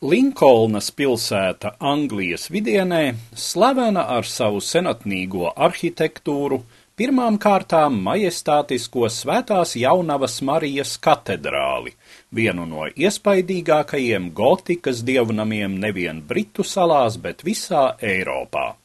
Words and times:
Linkolnas 0.00 0.86
pilsēta 0.96 1.74
Anglijas 1.84 2.46
vidienē 2.48 3.00
slavena 3.36 4.06
ar 4.14 4.24
savu 4.24 4.62
senatnīgo 4.64 5.50
arhitektūru, 5.66 6.62
pirmām 6.96 7.36
kārtām 7.36 7.98
majestātisko 8.06 9.10
Svētās 9.12 9.76
Jaunavas 9.76 10.38
Marijas 10.40 10.94
katedrāli, 11.04 11.92
vienu 12.32 12.64
no 12.72 12.88
iespaidīgākajiem 12.88 14.32
gotikas 14.32 15.04
dievnamiem 15.04 15.76
nevien 15.84 16.24
Britu 16.24 16.64
salās, 16.64 17.20
bet 17.20 17.44
visā 17.44 17.90
Eiropā. 18.00 18.79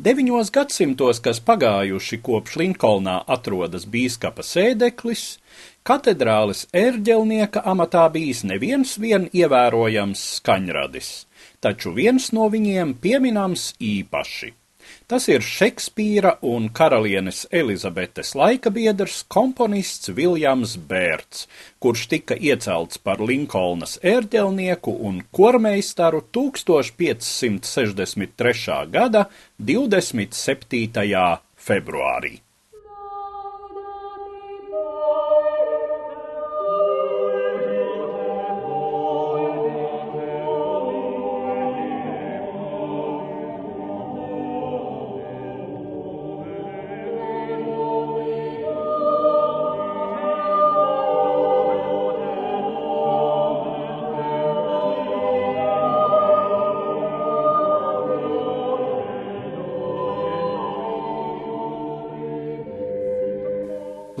Deviņos 0.00 0.48
gadsimtos, 0.48 1.18
kas 1.20 1.38
pagājuši 1.44 2.18
kopš 2.24 2.54
Linkolnā 2.56 3.18
atrodas 3.28 3.84
bīskapa 3.84 4.40
sēdeklis, 4.40 5.24
katedrāles 5.84 6.64
ērģelnieka 6.72 7.60
amatā 7.68 8.06
bijis 8.14 8.40
neviens 8.48 8.96
vien 8.96 9.28
ievērojams 9.36 10.22
skaņradis, 10.38 11.12
taču 11.60 11.92
viens 11.92 12.32
no 12.32 12.48
viņiem 12.48 12.96
pieminams 13.04 13.74
īpaši. 13.76 14.54
Tas 15.06 15.28
ir 15.28 15.40
Šekspīra 15.44 16.36
un 16.48 16.68
karalienes 16.72 17.46
Elizabetes 17.50 18.34
laika 18.38 18.70
biedrs 18.70 19.24
komponists 19.28 20.08
Viljams 20.16 20.76
Bērts, 20.88 21.48
kurš 21.82 22.06
tika 22.12 22.34
iecelts 22.36 22.98
par 22.98 23.20
Linkolnas 23.20 23.98
ērģelnieku 24.02 24.92
un 25.08 25.22
kormeistaru 25.30 26.20
1563. 26.32 28.86
gada 28.94 29.24
27. 29.58 31.38
februārī. 31.68 32.51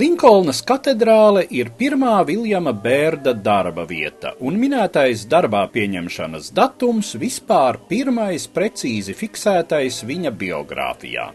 Linkolnas 0.00 0.62
katedrāle 0.64 1.42
ir 1.52 1.68
pirmā 1.76 2.14
Viljama 2.24 2.72
Bērda 2.72 3.34
darba 3.36 3.82
vieta, 3.84 4.30
un 4.40 4.54
minētais 4.56 5.26
darbā 5.28 5.66
pieņemšanas 5.74 6.46
datums 6.56 7.10
vispār 7.20 7.76
pirmais 7.90 8.46
precīzi 8.48 9.12
fiksētais 9.18 9.98
viņa 10.08 10.32
biogrāfijā. 10.40 11.26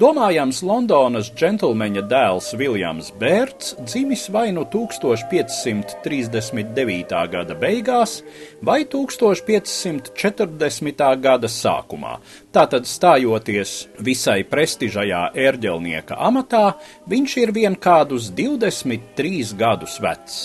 Domājams, 0.00 0.62
Londonas 0.64 1.28
džentlmeņa 1.36 2.00
dēls 2.08 2.56
Viljams 2.56 3.12
Bērds 3.20 3.76
dzimis 3.84 4.32
vai 4.32 4.48
nu 4.56 4.64
1539. 4.64 7.12
gada 7.34 7.52
beigās 7.60 8.24
vai 8.64 8.88
1540. 8.88 11.04
gada 11.20 11.52
sākumā. 11.52 12.16
Tātad 12.50 12.82
stājoties 12.88 13.92
visai 14.00 14.40
prestižajā 14.48 15.36
ērģelnieka 15.36 16.16
amatā, 16.16 16.80
viņš 17.04 17.36
ir 17.44 17.52
vienkārši 17.52 17.80
kādus 17.80 18.28
23 18.36 19.54
gadus 19.58 19.98
vecs, 20.02 20.36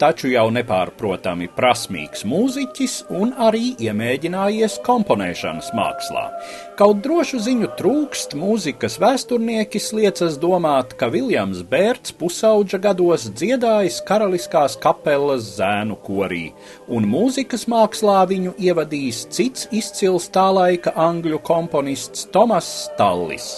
taču 0.00 0.30
jau 0.32 0.46
nepārprotami 0.54 1.48
prasmīgs 1.56 2.24
mūziķis 2.28 2.96
un 3.20 3.34
arī 3.48 3.74
iemēģinājies 3.86 4.80
komponēšanas 4.86 5.72
mākslā. 5.76 6.24
Kaut 6.80 7.02
drošu 7.04 7.42
ziņu 7.44 7.68
trūkst, 7.78 8.36
mūzikas 8.40 8.99
vēsturnieki 9.00 9.80
liecas 9.96 10.36
domāt, 10.40 10.92
ka 11.00 11.08
Viljams 11.12 11.62
Bērts 11.70 12.12
pusauģa 12.20 12.80
gados 12.84 13.26
dziedājis 13.32 14.02
karaliskās 14.06 14.76
kapelas 14.80 15.48
zēnu 15.56 15.96
korī, 16.04 16.50
un 16.88 17.08
mūzikas 17.08 17.66
mākslā 17.70 18.20
viņu 18.30 18.54
ievadījis 18.60 19.26
cits 19.32 19.68
izcils 19.72 20.28
tā 20.32 20.46
laika 20.52 20.94
angļu 21.08 21.40
komponists 21.46 22.28
Tomas 22.32 22.68
Stallis. 22.86 23.50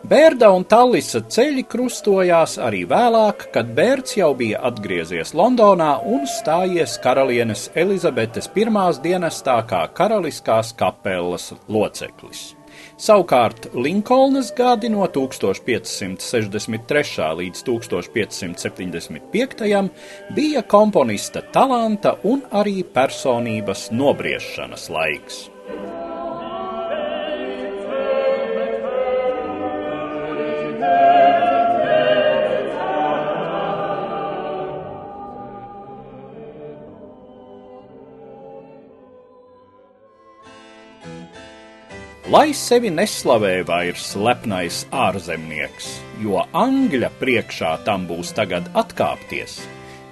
Bērda 0.00 0.48
un 0.56 0.62
Tallisa 0.64 1.20
ceļi 1.28 1.66
krustojās 1.68 2.54
arī 2.58 2.86
vēlāk, 2.88 3.50
kad 3.52 3.74
Bērds 3.76 4.16
jau 4.16 4.30
bija 4.38 4.62
atgriezies 4.70 5.34
Londonā 5.36 5.90
un 6.08 6.24
stājies 6.24 6.96
karalienes 7.04 7.66
Elizabetes 7.76 8.48
pirmās 8.54 9.02
dienestā 9.04 9.58
kā 9.68 9.84
karaliskās 9.92 10.72
kapelas 10.72 11.52
loceklis. 11.68 12.59
Savukārt 13.00 13.66
Linkolnas 13.74 14.52
gadi 14.56 14.88
no 14.92 15.06
1563. 15.06 17.34
līdz 17.40 17.64
1575. 17.68 19.88
bija 20.36 20.62
komponista 20.62 21.40
talanta 21.52 22.14
un 22.24 22.42
arī 22.50 22.84
personības 22.84 23.90
nobriešanas 23.90 24.90
laiks. 24.90 25.50
Lai 42.30 42.52
sevi 42.54 42.92
neslavē 42.94 43.64
vairs 43.66 44.12
lepnais 44.14 44.84
ārzemnieks, 44.94 45.88
jo 46.22 46.44
Angļa 46.54 47.08
priekšā 47.18 47.72
tam 47.88 48.04
būs 48.06 48.30
tagad 48.36 48.68
atkāpties, 48.78 49.56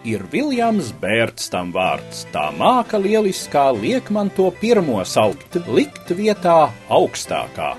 ir 0.03 0.25
Viljams 0.33 0.91
Bērts 0.99 1.47
tam 1.55 1.71
vārds, 1.77 2.25
tā 2.35 2.49
māka 2.59 2.99
lieliskā 2.99 3.69
liek 3.79 4.11
man 4.11 4.33
to 4.35 4.49
pirmo 4.59 4.99
saukt, 5.07 5.61
likt 5.71 6.11
vietā 6.11 6.59
augstākā. 6.91 7.77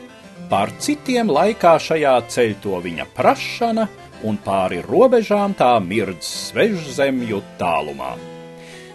Pār 0.47 0.71
citiem 0.79 1.27
laikā 1.35 1.75
šajā 1.89 2.15
ceļ 2.31 2.57
to 2.63 2.79
viņa 2.87 3.11
prašana, 3.19 3.89
un 4.23 4.39
pāri 4.47 4.79
robežām 4.87 5.51
tā 5.59 5.75
mirdz 5.83 6.31
svežzemju 6.47 7.43
tālumā. 7.59 8.15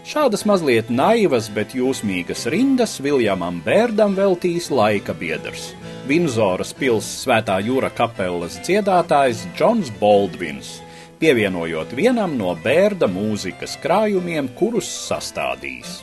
Šādas 0.04 0.42
mazliet 0.44 0.91
naivas, 0.92 1.47
bet 1.48 1.70
jūsmīgas 1.72 2.42
rindas 2.53 2.98
Viljamam 3.00 3.62
Bērdam 3.65 4.12
veltīs 4.19 4.66
laika 4.69 5.15
biedrs. 5.16 5.70
Vinzoras 6.04 6.75
pils 6.76 7.09
svētā 7.22 7.56
jūra 7.65 7.88
kapelas 7.88 8.59
dziedātājs 8.66 9.47
Džons 9.56 9.88
Baldvins, 10.03 10.75
pievienojot 11.22 11.97
vienam 11.97 12.37
no 12.37 12.53
Bērda 12.66 13.09
mūzikas 13.09 13.78
krājumiem, 13.81 14.53
kurus 14.59 14.91
sastādījis. 15.06 16.03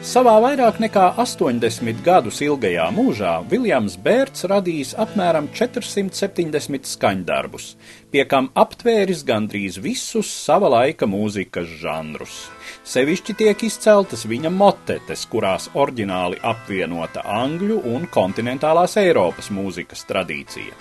Savā 0.00 0.38
vairāk 0.40 0.78
nekā 0.80 1.10
80 1.20 1.98
gadus 2.00 2.38
ilgajā 2.40 2.86
mūžā 2.96 3.34
Viljams 3.50 3.98
Bērts 4.00 4.46
radījis 4.48 4.94
apmēram 4.96 5.50
470 5.52 6.88
skaņdarbus, 6.88 7.66
pie 8.08 8.24
kam 8.24 8.48
aptvēris 8.56 9.20
gandrīz 9.28 9.76
visus 9.84 10.30
sava 10.32 10.70
laika 10.72 11.04
mūzikas 11.04 11.68
žanrus. 11.82 12.46
Sevišķi 12.80 13.36
tiek 13.42 13.64
izceltas 13.68 14.24
viņa 14.24 14.48
motetes, 14.48 15.26
kurās 15.28 15.68
oriģināli 15.76 16.40
apvienota 16.48 17.26
angļu 17.36 17.82
un 17.92 18.08
kontinentālās 18.08 18.96
Eiropas 19.04 19.52
mūzikas 19.52 20.08
tradīcija. 20.08 20.72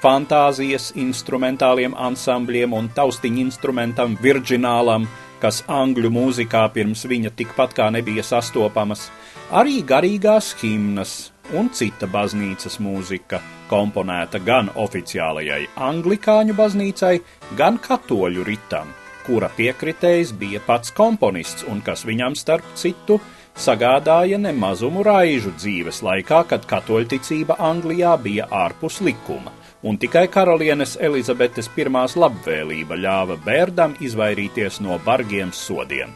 Fantāzijas 0.00 0.90
instrumentāliem 1.00 1.92
ansambļiem 1.96 2.72
un 2.80 2.88
taustiņu 2.96 3.44
instrumentam 3.44 4.16
Virģinālam 4.24 5.04
kas 5.44 5.60
angļu 5.68 6.08
mūzikā 6.08 6.62
pirms 6.72 7.04
viņa 7.10 7.34
tikpat 7.36 7.74
kā 7.76 7.90
nebija 7.92 8.22
sastopamas, 8.24 9.10
arī 9.52 9.82
garīgās 9.84 10.54
himnas 10.62 11.12
un 11.52 11.68
cita 11.76 12.08
baznīcas 12.08 12.78
mūzika, 12.80 13.42
komponēta 13.68 14.40
gan 14.40 14.70
oficiālajai 14.80 15.66
anglikāņu 15.88 16.56
baznīcai, 16.56 17.18
gan 17.58 17.76
katoļu 17.76 18.46
ritam, 18.48 18.94
kura 19.26 19.50
piekritējs 19.58 20.32
bija 20.40 20.62
pats 20.64 20.94
komponists 20.96 21.66
un 21.68 21.84
kas 21.84 22.06
viņam 22.08 22.38
starp 22.40 22.72
citu 22.80 23.18
sagādāja 23.54 24.40
nemazumu 24.40 25.04
raižu 25.04 25.52
dzīves 25.58 26.00
laikā, 26.06 26.40
kad 26.48 26.64
katoļticība 26.70 27.60
Anglijā 27.68 28.16
bija 28.24 28.48
ārpus 28.64 29.02
likuma 29.04 29.52
un 29.84 29.98
tikai 30.00 30.24
karalienes 30.32 30.96
Elizabetes 30.96 31.68
pirmās 31.76 32.16
labvēlība 32.16 32.96
ļāva 32.96 33.36
Bērdam 33.44 33.94
izvairīties 34.00 34.80
no 34.80 34.96
bargiem 35.04 35.52
sodiem. 35.52 36.14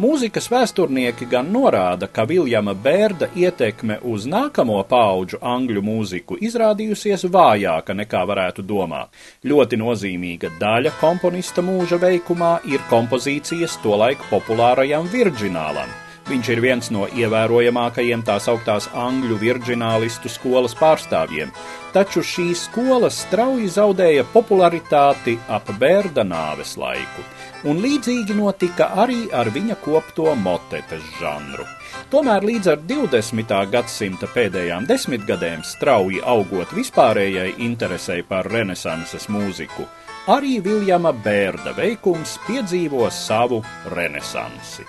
Mūzikas 0.00 0.46
vēsturnieki 0.48 1.26
gan 1.28 1.50
norāda, 1.52 2.06
ka 2.08 2.24
Viljama 2.24 2.72
Bērda 2.72 3.28
ietekme 3.36 3.98
uz 4.08 4.24
nākamo 4.24 4.78
pauģu 4.88 5.42
angļu 5.44 5.82
mūziku 5.84 6.38
izrādījusies 6.48 7.26
vājāka 7.34 7.92
nekā 7.98 8.22
varētu 8.30 8.64
domāt. 8.64 9.12
Ļoti 9.44 9.76
nozīmīga 9.82 10.54
daļa 10.62 10.94
komponista 10.96 11.60
mūža 11.60 12.00
veikumā 12.00 12.54
ir 12.72 12.80
kompozīcijas 12.88 13.76
tolaik 13.84 14.24
populārajam 14.30 15.12
virģinālam, 15.12 15.92
Viņš 16.32 16.48
ir 16.48 16.60
viens 16.64 16.86
no 16.88 17.04
ievērojamākajiem 17.12 18.22
tās 18.24 18.46
augtās 18.48 18.86
angļu 18.96 19.36
virģinālistu 19.36 20.30
skolas 20.32 20.72
pārstāvjiem, 20.78 21.50
taču 21.92 22.22
šī 22.24 22.46
skola 22.56 23.10
strauji 23.12 23.66
zaudēja 23.74 24.24
popularitāti 24.32 25.34
ap 25.52 25.68
bērda 25.76 26.24
nāves 26.24 26.78
laiku, 26.80 27.26
un 27.68 27.82
līdzīgi 27.84 28.32
notika 28.38 28.88
arī 29.04 29.26
ar 29.28 29.52
viņa 29.52 29.76
kopto 29.84 30.32
motetes 30.40 31.04
žanru. 31.20 31.66
Tomēr 32.08 32.48
līdz 32.48 32.70
ar 32.72 32.80
20. 32.88 33.52
gadsimta 33.74 34.30
pēdējām 34.32 34.88
desmitgadēm 34.88 35.60
strauji 35.68 36.22
augot 36.24 36.72
vispārējai 36.72 37.58
interesei 37.66 38.24
par 38.24 38.48
renesanses 38.48 39.28
mūziku, 39.28 39.84
arī 40.32 40.62
Viljama 40.64 41.12
Bērda 41.12 41.76
veikums 41.76 42.38
piedzīvo 42.48 43.10
savu 43.12 43.60
renesansi. 43.92 44.88